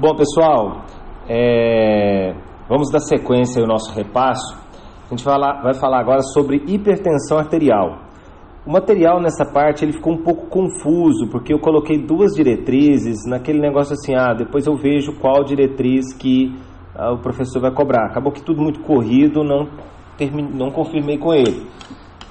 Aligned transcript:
Bom, 0.00 0.14
pessoal, 0.14 0.84
é... 1.28 2.32
vamos 2.68 2.88
dar 2.88 3.00
sequência 3.00 3.60
ao 3.60 3.66
nosso 3.66 3.92
repasso. 3.92 4.56
A 5.06 5.10
gente 5.10 5.24
vai 5.24 5.74
falar, 5.74 5.98
agora 5.98 6.22
sobre 6.22 6.62
hipertensão 6.68 7.36
arterial. 7.36 7.98
O 8.64 8.70
material 8.70 9.20
nessa 9.20 9.44
parte 9.44 9.84
ele 9.84 9.92
ficou 9.92 10.12
um 10.12 10.22
pouco 10.22 10.46
confuso, 10.46 11.28
porque 11.32 11.52
eu 11.52 11.58
coloquei 11.58 11.98
duas 11.98 12.30
diretrizes 12.36 13.26
naquele 13.26 13.58
negócio 13.58 13.94
assim, 13.94 14.14
ah, 14.14 14.32
depois 14.34 14.68
eu 14.68 14.76
vejo 14.76 15.18
qual 15.18 15.42
diretriz 15.42 16.14
que 16.16 16.54
ah, 16.94 17.14
o 17.14 17.18
professor 17.18 17.60
vai 17.60 17.72
cobrar. 17.72 18.06
Acabou 18.06 18.30
que 18.30 18.40
tudo 18.40 18.62
muito 18.62 18.78
corrido, 18.82 19.42
não, 19.42 19.66
termine, 20.16 20.48
não 20.56 20.70
confirmei 20.70 21.18
com 21.18 21.34
ele, 21.34 21.66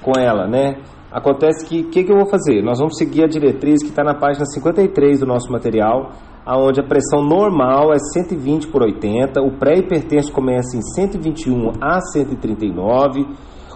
com 0.00 0.18
ela, 0.18 0.46
né? 0.46 0.78
Acontece 1.12 1.66
que 1.66 1.82
o 1.82 1.90
que, 1.90 2.02
que 2.02 2.10
eu 2.10 2.16
vou 2.16 2.30
fazer? 2.30 2.62
Nós 2.62 2.78
vamos 2.78 2.96
seguir 2.96 3.24
a 3.24 3.26
diretriz 3.26 3.82
que 3.82 3.90
está 3.90 4.02
na 4.02 4.14
página 4.14 4.46
53 4.46 5.20
do 5.20 5.26
nosso 5.26 5.52
material, 5.52 6.12
aonde 6.48 6.80
a 6.80 6.82
pressão 6.82 7.22
normal 7.22 7.92
é 7.92 7.98
120 7.98 8.68
por 8.68 8.82
80, 8.82 9.38
o 9.42 9.58
pré-hipertenso 9.58 10.32
começa 10.32 10.78
em 10.78 10.80
121 10.80 11.72
a 11.78 12.00
139, 12.00 13.26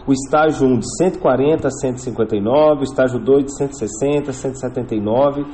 o 0.06 0.12
estágio 0.14 0.66
1 0.66 0.78
de 0.78 0.96
140 0.96 1.68
a 1.68 1.70
159, 1.70 2.80
o 2.80 2.82
estágio 2.84 3.20
2 3.20 3.44
de 3.44 3.56
160 3.58 4.30
a 4.30 4.32
179 4.32 5.44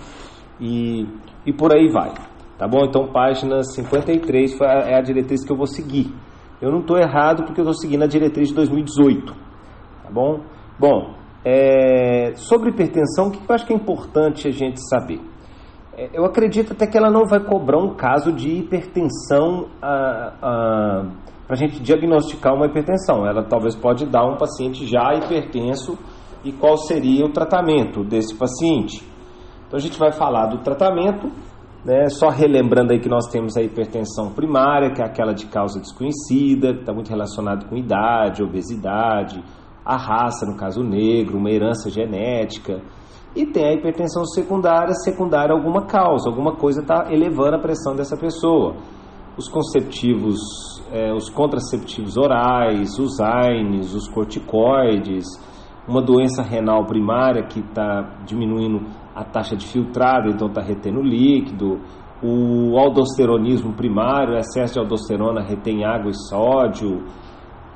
e, 0.60 1.08
e 1.44 1.52
por 1.52 1.74
aí 1.74 1.88
vai. 1.88 2.12
Tá 2.56 2.68
bom? 2.68 2.84
Então, 2.84 3.08
página 3.08 3.64
53 3.64 4.56
foi 4.56 4.66
a, 4.68 4.90
é 4.90 4.94
a 4.94 5.00
diretriz 5.00 5.44
que 5.44 5.50
eu 5.50 5.56
vou 5.56 5.66
seguir. 5.66 6.14
Eu 6.62 6.70
não 6.70 6.80
estou 6.80 6.98
errado 6.98 7.42
porque 7.42 7.60
eu 7.60 7.64
estou 7.64 7.74
seguindo 7.74 8.04
a 8.04 8.06
diretriz 8.06 8.48
de 8.50 8.54
2018. 8.54 9.34
Tá 10.04 10.10
bom? 10.12 10.42
Bom, 10.78 11.14
é, 11.44 12.32
sobre 12.36 12.70
hipertensão, 12.70 13.26
o 13.26 13.30
que 13.32 13.38
eu 13.38 13.54
acho 13.56 13.66
que 13.66 13.72
é 13.72 13.76
importante 13.76 14.46
a 14.46 14.52
gente 14.52 14.78
saber? 14.88 15.20
Eu 16.12 16.24
acredito 16.24 16.74
até 16.74 16.86
que 16.86 16.96
ela 16.96 17.10
não 17.10 17.26
vai 17.26 17.40
cobrar 17.40 17.78
um 17.78 17.94
caso 17.96 18.32
de 18.32 18.48
hipertensão 18.50 19.68
para 19.80 21.10
a 21.48 21.56
gente 21.56 21.80
diagnosticar 21.80 22.54
uma 22.54 22.66
hipertensão. 22.66 23.26
Ela 23.26 23.42
talvez 23.42 23.74
pode 23.74 24.06
dar 24.06 24.24
um 24.24 24.36
paciente 24.36 24.86
já 24.86 25.12
hipertenso 25.14 25.98
e 26.44 26.52
qual 26.52 26.76
seria 26.76 27.24
o 27.24 27.32
tratamento 27.32 28.04
desse 28.04 28.32
paciente. 28.36 29.04
Então 29.66 29.76
a 29.76 29.80
gente 29.80 29.98
vai 29.98 30.12
falar 30.12 30.46
do 30.46 30.58
tratamento, 30.58 31.32
né, 31.84 32.08
só 32.08 32.28
relembrando 32.28 32.92
aí 32.92 33.00
que 33.00 33.08
nós 33.08 33.26
temos 33.26 33.56
a 33.56 33.62
hipertensão 33.62 34.30
primária, 34.30 34.92
que 34.92 35.02
é 35.02 35.04
aquela 35.04 35.32
de 35.32 35.46
causa 35.46 35.80
desconhecida, 35.80 36.74
que 36.74 36.80
está 36.80 36.92
muito 36.92 37.08
relacionado 37.08 37.68
com 37.68 37.76
idade, 37.76 38.42
obesidade, 38.42 39.42
a 39.84 39.96
raça, 39.96 40.46
no 40.46 40.56
caso 40.56 40.84
negro, 40.84 41.38
uma 41.38 41.50
herança 41.50 41.90
genética. 41.90 42.80
E 43.36 43.46
tem 43.46 43.66
a 43.66 43.72
hipertensão 43.72 44.24
secundária, 44.24 44.92
secundária 44.94 45.54
alguma 45.54 45.86
causa, 45.86 46.28
alguma 46.28 46.56
coisa 46.56 46.80
está 46.80 47.12
elevando 47.12 47.56
a 47.56 47.60
pressão 47.60 47.94
dessa 47.94 48.16
pessoa. 48.16 48.76
Os 49.36 49.48
conceptivos, 49.48 50.40
é, 50.90 51.12
os 51.12 51.28
contraceptivos 51.28 52.16
orais, 52.16 52.98
os 52.98 53.20
AINES, 53.20 53.94
os 53.94 54.08
corticoides, 54.08 55.26
uma 55.86 56.02
doença 56.02 56.42
renal 56.42 56.84
primária 56.84 57.44
que 57.44 57.60
está 57.60 58.18
diminuindo 58.26 58.86
a 59.14 59.24
taxa 59.24 59.56
de 59.56 59.66
filtrado, 59.66 60.28
então 60.28 60.48
está 60.48 60.60
retendo 60.60 61.02
líquido, 61.02 61.80
o 62.22 62.76
aldosteronismo 62.78 63.72
primário, 63.74 64.36
excesso 64.36 64.74
de 64.74 64.80
aldosterona 64.80 65.40
retém 65.40 65.84
água 65.84 66.10
e 66.10 66.14
sódio, 66.28 67.04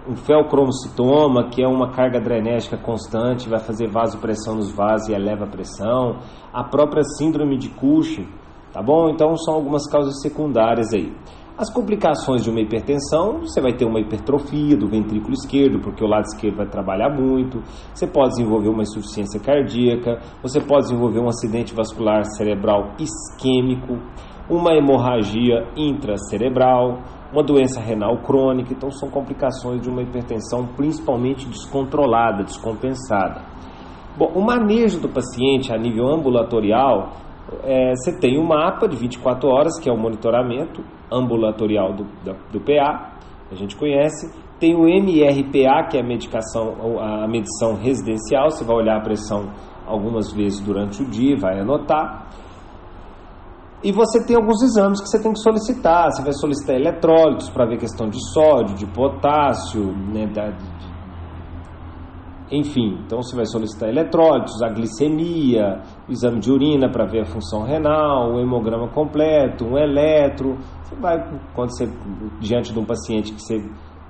um 0.09 0.17
felcromocitoma, 0.17 1.49
que 1.49 1.63
é 1.63 1.69
uma 1.69 1.91
carga 1.91 2.19
adrenérgica 2.19 2.77
constante, 2.77 3.49
vai 3.49 3.61
fazer 3.61 3.89
vasopressão 3.89 4.57
nos 4.57 4.71
vasos 4.73 5.09
e 5.09 5.15
eleva 5.15 5.45
a 5.45 5.49
pressão, 5.49 6.19
a 6.53 6.65
própria 6.65 7.03
síndrome 7.17 7.57
de 7.57 7.69
Cushing, 7.71 8.27
tá 8.73 8.83
bom? 8.83 9.09
Então 9.11 9.37
são 9.37 9.55
algumas 9.55 9.89
causas 9.89 10.21
secundárias 10.21 10.93
aí. 10.93 11.13
As 11.57 11.71
complicações 11.71 12.43
de 12.43 12.51
uma 12.51 12.61
hipertensão, 12.61 13.41
você 13.41 13.61
vai 13.61 13.75
ter 13.75 13.85
uma 13.85 14.01
hipertrofia 14.01 14.75
do 14.77 14.89
ventrículo 14.89 15.35
esquerdo, 15.35 15.81
porque 15.81 16.03
o 16.03 16.09
lado 16.09 16.25
esquerdo 16.25 16.57
vai 16.57 16.67
trabalhar 16.67 17.11
muito. 17.11 17.63
Você 17.95 18.07
pode 18.07 18.31
desenvolver 18.31 18.71
uma 18.71 18.83
insuficiência 18.83 19.39
cardíaca, 19.39 20.19
você 20.43 20.61
pode 20.61 20.85
desenvolver 20.85 21.21
um 21.21 21.29
acidente 21.29 21.75
vascular 21.75 22.25
cerebral 22.25 22.95
isquêmico, 22.99 23.99
uma 24.49 24.73
hemorragia 24.73 25.69
intracerebral, 25.77 27.03
uma 27.33 27.43
doença 27.43 27.81
renal 27.81 28.19
crônica, 28.19 28.73
então 28.73 28.91
são 28.91 29.09
complicações 29.11 29.81
de 29.81 29.89
uma 29.89 30.03
hipertensão 30.03 30.67
principalmente 30.77 31.47
descontrolada, 31.49 32.45
descompensada. 32.45 33.43
Bom, 34.17 34.31
o 34.35 34.43
manejo 34.43 35.01
do 35.01 35.09
paciente 35.09 35.73
a 35.73 35.79
nível 35.79 36.07
ambulatorial, 36.13 37.13
é, 37.65 37.95
você 37.97 38.19
tem 38.19 38.39
o 38.39 38.43
um 38.43 38.47
mapa 38.47 38.87
de 38.87 38.97
24 38.97 39.49
horas, 39.49 39.81
que 39.81 39.89
é 39.89 39.93
o 39.93 39.97
monitoramento 39.97 40.85
ambulatorial 41.11 41.95
do, 41.95 42.05
do, 42.05 42.37
do 42.53 42.61
PA, 42.61 43.13
a 43.51 43.55
gente 43.55 43.77
conhece, 43.77 44.31
tem 44.59 44.75
o 44.75 44.87
MRPA, 44.87 45.89
que 45.91 45.97
é 45.97 46.01
a 46.01 46.07
medicação, 46.07 46.99
a 47.01 47.27
medição 47.27 47.75
residencial, 47.75 48.51
você 48.51 48.65
vai 48.65 48.77
olhar 48.77 48.97
a 48.97 49.01
pressão 49.01 49.51
algumas 49.87 50.33
vezes 50.33 50.61
durante 50.61 51.03
o 51.03 51.07
dia, 51.07 51.37
vai 51.37 51.61
anotar. 51.61 52.29
E 53.85 53.91
você 53.91 54.25
tem 54.25 54.37
alguns 54.37 54.63
exames 54.63 55.01
que 55.01 55.09
você 55.09 55.21
tem 55.21 55.33
que 55.33 55.41
solicitar. 55.41 56.11
Você 56.11 56.23
vai 56.23 56.33
solicitar 56.33 56.77
eletrólitos 56.77 57.51
para 57.51 57.67
ver 57.67 57.79
questão 57.79 58.09
de 58.09 58.19
sódio, 58.33 58.77
de 58.77 58.87
potássio, 58.87 59.93
né, 60.13 60.27
enfim. 62.53 62.99
Então 63.07 63.23
você 63.23 63.35
vai 63.35 63.47
solicitar 63.47 63.89
eletrólitos, 63.89 64.63
a 64.63 64.69
glicemia, 64.69 65.81
o 66.07 66.13
exame 66.13 66.39
de 66.39 66.53
urina 66.53 66.91
para 66.91 67.07
ver 67.07 67.23
a 67.23 67.25
função 67.25 67.63
renal, 67.63 68.35
o 68.35 68.41
hemograma 68.41 68.89
completo, 68.89 69.65
um 69.65 69.79
eletro. 69.79 70.59
Você 70.83 70.95
vai, 70.97 71.17
quando 71.55 71.71
você, 71.71 71.91
diante 72.41 72.73
de 72.73 72.79
um 72.79 72.85
paciente 72.85 73.33
que 73.33 73.41
você 73.41 73.59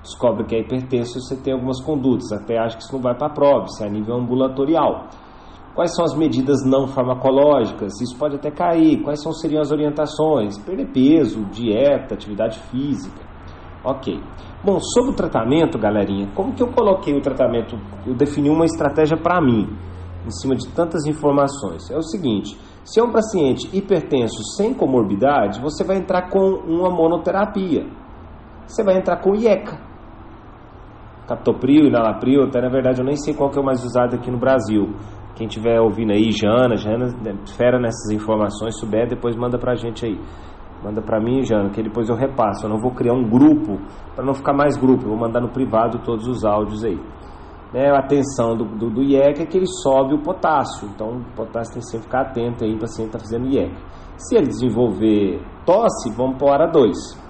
descobre 0.02 0.44
que 0.44 0.56
é 0.56 0.60
hipertenso, 0.60 1.20
você 1.20 1.36
tem 1.36 1.54
algumas 1.54 1.80
condutas. 1.80 2.32
Até 2.32 2.58
acho 2.58 2.76
que 2.76 2.82
isso 2.82 2.92
não 2.92 3.00
vai 3.00 3.14
para 3.14 3.28
a 3.28 3.30
prova, 3.30 3.66
isso 3.66 3.84
é 3.84 3.86
a 3.86 3.90
nível 3.90 4.16
ambulatorial. 4.16 5.06
Quais 5.74 5.94
são 5.96 6.04
as 6.04 6.14
medidas 6.14 6.58
não 6.66 6.86
farmacológicas? 6.86 7.98
Isso 8.00 8.16
pode 8.18 8.36
até 8.36 8.50
cair. 8.50 9.02
Quais 9.02 9.22
são, 9.22 9.32
seriam 9.32 9.62
as 9.62 9.72
orientações? 9.72 10.58
Perder 10.58 10.86
peso, 10.92 11.44
dieta, 11.46 12.14
atividade 12.14 12.58
física. 12.70 13.22
Ok. 13.82 14.20
Bom, 14.62 14.78
sobre 14.78 15.12
o 15.12 15.14
tratamento, 15.14 15.78
galerinha, 15.78 16.30
como 16.34 16.52
que 16.52 16.62
eu 16.62 16.68
coloquei 16.68 17.16
o 17.16 17.22
tratamento? 17.22 17.76
Eu 18.06 18.14
defini 18.14 18.50
uma 18.50 18.66
estratégia 18.66 19.16
para 19.16 19.40
mim, 19.40 19.66
em 20.26 20.30
cima 20.30 20.54
de 20.54 20.68
tantas 20.68 21.06
informações. 21.06 21.90
É 21.90 21.96
o 21.96 22.02
seguinte: 22.02 22.56
se 22.84 23.00
é 23.00 23.02
um 23.02 23.10
paciente 23.10 23.68
hipertenso 23.76 24.42
sem 24.56 24.74
comorbidade, 24.74 25.60
você 25.60 25.82
vai 25.82 25.96
entrar 25.96 26.28
com 26.28 26.38
uma 26.38 26.90
monoterapia. 26.90 27.86
Você 28.66 28.84
vai 28.84 28.98
entrar 28.98 29.16
com 29.22 29.34
IECA. 29.34 29.80
Captopril, 31.26 31.86
Inalapril, 31.86 32.42
até 32.44 32.60
na 32.60 32.68
verdade 32.68 33.00
eu 33.00 33.04
nem 33.04 33.16
sei 33.16 33.32
qual 33.34 33.50
que 33.50 33.58
é 33.58 33.62
o 33.62 33.64
mais 33.64 33.82
usado 33.84 34.16
aqui 34.16 34.30
no 34.30 34.38
Brasil. 34.38 34.94
Quem 35.42 35.48
estiver 35.48 35.80
ouvindo 35.80 36.12
aí, 36.12 36.30
Jana, 36.30 36.76
Jana, 36.76 37.08
fera 37.56 37.76
nessas 37.76 38.12
informações, 38.12 38.78
souber, 38.78 39.08
depois 39.08 39.34
manda 39.34 39.58
pra 39.58 39.74
gente 39.74 40.06
aí. 40.06 40.16
Manda 40.84 41.02
pra 41.02 41.20
mim, 41.20 41.42
Jana, 41.42 41.68
que 41.70 41.82
depois 41.82 42.08
eu 42.08 42.14
repasso. 42.14 42.64
Eu 42.64 42.70
não 42.70 42.78
vou 42.80 42.92
criar 42.92 43.12
um 43.12 43.28
grupo, 43.28 43.76
para 44.14 44.24
não 44.24 44.34
ficar 44.34 44.52
mais 44.52 44.76
grupo, 44.76 45.02
eu 45.02 45.08
vou 45.08 45.18
mandar 45.18 45.40
no 45.40 45.48
privado 45.48 45.98
todos 46.04 46.28
os 46.28 46.44
áudios 46.44 46.84
aí. 46.84 46.96
Né, 47.74 47.90
a 47.90 47.98
atenção 47.98 48.56
do, 48.56 48.66
do, 48.66 48.88
do 48.88 49.02
IEC 49.02 49.42
é 49.42 49.46
que 49.46 49.56
ele 49.56 49.66
sobe 49.66 50.14
o 50.14 50.22
potássio, 50.22 50.88
então 50.94 51.08
o 51.08 51.34
potássio 51.34 51.74
tem 51.74 51.82
que 51.82 51.88
sempre 51.88 52.06
ficar 52.06 52.20
atento 52.20 52.64
aí, 52.64 52.74
o 52.74 52.78
paciente 52.78 53.08
está 53.08 53.18
fazendo 53.18 53.48
IEC. 53.48 53.74
Se 54.18 54.36
ele 54.36 54.46
desenvolver 54.46 55.42
tosse, 55.66 56.08
vamos 56.16 56.38
para 56.38 56.52
hora 56.52 56.70
2. 56.70 57.21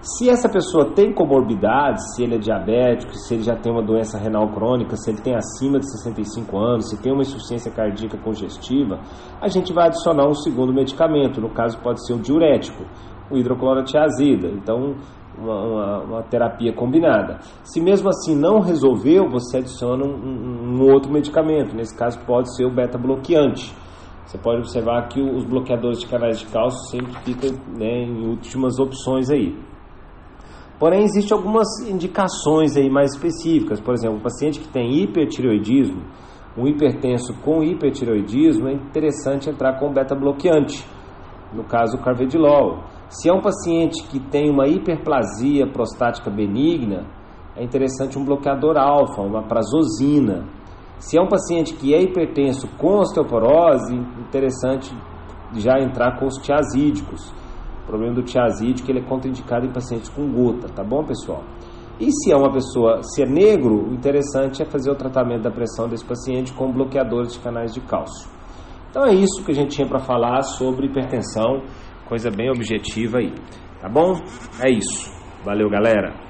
Se 0.00 0.30
essa 0.30 0.48
pessoa 0.48 0.92
tem 0.94 1.12
comorbidade, 1.12 2.14
se 2.14 2.22
ele 2.22 2.36
é 2.36 2.38
diabético, 2.38 3.12
se 3.14 3.34
ele 3.34 3.42
já 3.42 3.56
tem 3.56 3.72
uma 3.72 3.82
doença 3.82 4.16
renal 4.16 4.48
crônica, 4.52 4.96
se 4.96 5.10
ele 5.10 5.20
tem 5.20 5.34
acima 5.34 5.80
de 5.80 5.90
65 5.90 6.56
anos, 6.56 6.88
se 6.88 7.02
tem 7.02 7.12
uma 7.12 7.22
insuficiência 7.22 7.72
cardíaca 7.72 8.16
congestiva, 8.16 9.00
a 9.40 9.48
gente 9.48 9.72
vai 9.72 9.88
adicionar 9.88 10.28
um 10.28 10.34
segundo 10.34 10.72
medicamento, 10.72 11.40
no 11.40 11.50
caso 11.50 11.78
pode 11.78 12.06
ser 12.06 12.14
o 12.14 12.18
diurético, 12.20 12.84
o 13.28 13.36
hidroclorotiazida. 13.36 14.48
Então, 14.48 14.94
uma, 15.36 15.64
uma, 15.64 15.98
uma, 16.02 16.22
terapia 16.22 16.72
combinada. 16.72 17.38
Se 17.64 17.80
mesmo 17.80 18.08
assim 18.08 18.36
não 18.36 18.60
resolveu, 18.60 19.28
você 19.28 19.58
adiciona 19.58 20.04
um, 20.04 20.76
um 20.76 20.92
outro 20.92 21.12
medicamento. 21.12 21.74
Nesse 21.74 21.96
caso, 21.96 22.18
pode 22.24 22.54
ser 22.56 22.64
o 22.64 22.70
beta-bloqueante. 22.70 23.74
Você 24.26 24.38
pode 24.38 24.58
observar 24.58 25.08
que 25.08 25.20
os 25.20 25.44
bloqueadores 25.44 26.00
de 26.00 26.06
canais 26.06 26.38
de 26.38 26.46
cálcio 26.46 26.90
sempre 26.90 27.12
ficam 27.22 27.50
né, 27.76 28.02
em 28.02 28.28
últimas 28.28 28.78
opções 28.78 29.30
aí. 29.30 29.56
Porém, 30.78 31.02
existem 31.02 31.36
algumas 31.36 31.66
indicações 31.88 32.76
aí 32.76 32.88
mais 32.88 33.12
específicas. 33.12 33.80
Por 33.80 33.94
exemplo, 33.94 34.18
o 34.18 34.22
paciente 34.22 34.60
que 34.60 34.68
tem 34.68 35.02
hipertireoidismo, 35.02 36.02
um 36.56 36.68
hipertenso 36.68 37.34
com 37.42 37.64
hipertireoidismo, 37.64 38.68
é 38.68 38.72
interessante 38.74 39.50
entrar 39.50 39.78
com 39.80 39.92
beta-bloqueante, 39.92 40.86
no 41.52 41.64
caso 41.64 41.96
o 41.96 42.00
carvedilol. 42.00 42.84
Se 43.08 43.28
é 43.28 43.32
um 43.32 43.40
paciente 43.40 44.04
que 44.04 44.20
tem 44.20 44.50
uma 44.50 44.68
hiperplasia 44.68 45.66
prostática 45.66 46.30
benigna, 46.30 47.06
é 47.56 47.64
interessante 47.64 48.16
um 48.16 48.24
bloqueador 48.24 48.76
alfa, 48.76 49.20
uma 49.20 49.42
prazosina. 49.42 50.46
Se 50.98 51.18
é 51.18 51.20
um 51.20 51.26
paciente 51.26 51.74
que 51.74 51.92
é 51.92 52.00
hipertenso 52.00 52.68
com 52.78 52.98
osteoporose, 52.98 53.96
interessante 53.96 54.94
já 55.54 55.80
entrar 55.80 56.18
com 56.18 56.26
os 56.26 56.36
tiazídicos. 56.36 57.32
Problema 57.88 58.14
do 58.14 58.22
tiazide, 58.22 58.82
que 58.82 58.92
ele 58.92 59.00
é 59.00 59.02
contraindicado 59.02 59.66
em 59.66 59.72
pacientes 59.72 60.10
com 60.10 60.30
gota, 60.30 60.68
tá 60.68 60.84
bom, 60.84 61.02
pessoal? 61.02 61.42
E 61.98 62.12
se 62.12 62.30
é 62.30 62.36
uma 62.36 62.52
pessoa, 62.52 63.02
se 63.02 63.22
é 63.22 63.26
negro, 63.26 63.88
o 63.88 63.94
interessante 63.94 64.62
é 64.62 64.64
fazer 64.64 64.90
o 64.90 64.94
tratamento 64.94 65.42
da 65.42 65.50
pressão 65.50 65.88
desse 65.88 66.04
paciente 66.04 66.52
com 66.52 66.70
bloqueadores 66.70 67.32
de 67.32 67.40
canais 67.40 67.72
de 67.72 67.80
cálcio. 67.80 68.30
Então 68.90 69.04
é 69.04 69.14
isso 69.14 69.44
que 69.44 69.50
a 69.50 69.54
gente 69.54 69.74
tinha 69.74 69.88
para 69.88 69.98
falar 69.98 70.42
sobre 70.42 70.86
hipertensão, 70.86 71.62
coisa 72.06 72.30
bem 72.30 72.50
objetiva 72.50 73.18
aí. 73.18 73.32
Tá 73.80 73.88
bom? 73.88 74.12
É 74.62 74.70
isso. 74.70 75.10
Valeu, 75.44 75.68
galera. 75.68 76.27